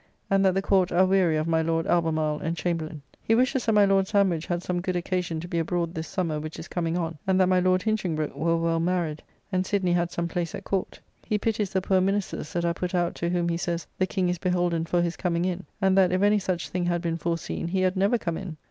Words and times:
And 0.31 0.43
that 0.43 0.55
the 0.55 0.63
Court 0.63 0.91
are 0.91 1.05
weary 1.05 1.37
of 1.37 1.45
my 1.47 1.61
Lord 1.61 1.85
Albemarle 1.85 2.39
and 2.39 2.57
Chamberlin. 2.57 3.03
He 3.21 3.35
wishes 3.35 3.67
that 3.67 3.73
my 3.73 3.85
Lord 3.85 4.07
Sandwich 4.07 4.47
had 4.47 4.63
some 4.63 4.81
good 4.81 4.95
occasion 4.95 5.39
to 5.41 5.47
be 5.47 5.59
abroad 5.59 5.93
this 5.93 6.07
summer 6.07 6.39
which 6.39 6.57
is 6.57 6.67
coming 6.67 6.97
on, 6.97 7.19
and 7.27 7.39
that 7.39 7.45
my 7.49 7.59
Lord 7.59 7.83
Hinchingbroke 7.83 8.35
were 8.35 8.57
well 8.57 8.79
married, 8.79 9.21
and 9.51 9.63
Sydney 9.63 9.93
had 9.93 10.09
some 10.09 10.27
place 10.27 10.55
at 10.55 10.63
Court. 10.63 10.99
He 11.23 11.37
pities 11.37 11.69
the 11.71 11.83
poor 11.83 12.01
ministers 12.01 12.51
that 12.53 12.65
are 12.65 12.73
put 12.73 12.95
out, 12.95 13.13
to 13.13 13.29
whom, 13.29 13.47
he 13.47 13.57
says, 13.57 13.85
the 13.99 14.07
King 14.07 14.27
is 14.27 14.39
beholden 14.39 14.85
for 14.85 15.03
his 15.03 15.15
coming 15.15 15.45
in, 15.45 15.67
and 15.79 15.95
that 15.95 16.11
if 16.11 16.23
any 16.23 16.39
such 16.39 16.69
thing 16.69 16.85
had 16.87 17.03
been 17.03 17.17
foreseen 17.19 17.67
he 17.67 17.81
had 17.81 17.95
never 17.95 18.17
come 18.17 18.37
in. 18.39 18.57